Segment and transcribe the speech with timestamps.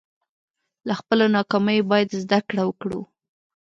[0.87, 3.01] له خپلو ناکامیو باید زده کړه وکړو.